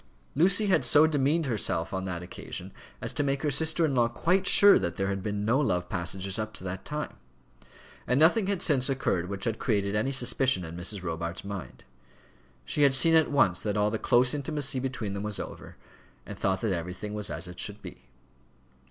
[0.33, 4.07] Lucy had so demeaned herself on that occasion as to make her sister in law
[4.07, 7.17] quite sure that there had been no love passages up to that time;
[8.07, 11.03] and nothing had since occurred which had created any suspicion in Mrs.
[11.03, 11.83] Robarts' mind.
[12.65, 15.77] She had seen at once that all the close intimacy between them was over,
[16.25, 18.05] and thought that everything was as it should be.